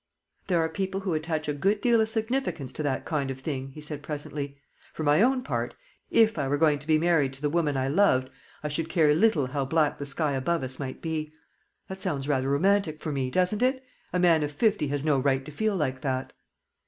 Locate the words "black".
9.65-9.99